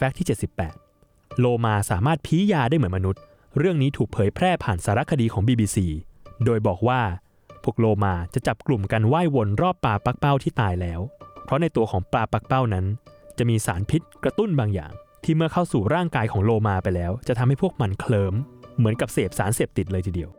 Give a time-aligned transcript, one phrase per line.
[0.00, 0.38] แฟกต์ที่
[0.84, 3.22] 78 โลมาสามารถพียาได้เหมือนมนุษย์
[3.58, 5.76] เรื่องนี้ถูกเผยแพร่ผ่านสารคดีของ BBC
[6.44, 7.00] โดยบอกว่า
[7.64, 11.00] พวกโลมาจะจับกลุ่มกันว่ายวนรอบปลาปักเป้าที่ตายแล้ว
[11.44, 12.86] เพราะในตัวของปลาปักเป้านั้น
[13.38, 14.92] จะมีสารพิษกระตุ้นบางอย่าง
[15.24, 18.34] ที่เมื่อเข้าสู่ร่างกายของโลมาไปแล้ว จะทำให้พวกมันเคลิม
[18.78, 20.30] เหมือนกับเสพสารเสพติดเลยทีเดียว